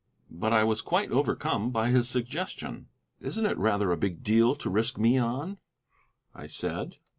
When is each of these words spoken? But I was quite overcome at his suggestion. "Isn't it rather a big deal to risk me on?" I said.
But 0.31 0.51
I 0.51 0.63
was 0.63 0.81
quite 0.81 1.11
overcome 1.11 1.75
at 1.75 1.91
his 1.91 2.09
suggestion. 2.09 2.87
"Isn't 3.19 3.45
it 3.45 3.55
rather 3.59 3.91
a 3.91 3.97
big 3.97 4.23
deal 4.23 4.55
to 4.55 4.67
risk 4.67 4.97
me 4.97 5.19
on?" 5.19 5.59
I 6.33 6.47
said. 6.47 6.95